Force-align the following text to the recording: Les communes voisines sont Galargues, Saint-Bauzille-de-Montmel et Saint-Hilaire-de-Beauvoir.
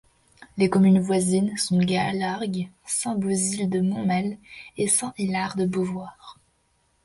Les 0.57 0.67
communes 0.67 0.99
voisines 0.99 1.55
sont 1.57 1.77
Galargues, 1.77 2.71
Saint-Bauzille-de-Montmel 2.87 4.39
et 4.77 4.87
Saint-Hilaire-de-Beauvoir. 4.87 6.39